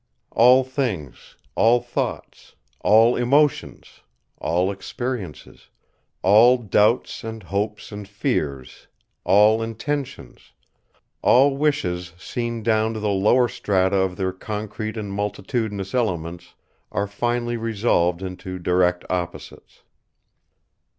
[0.31, 4.01] All things, all thoughts, all emotions,
[4.39, 5.69] all experiences,
[6.23, 8.87] all doubts and hopes and fears,
[9.25, 10.53] all intentions,
[11.21, 16.55] all wishes seen down to the lower strata of their concrete and multitudinous elements,
[16.91, 19.83] are finally resolved into direct opposites.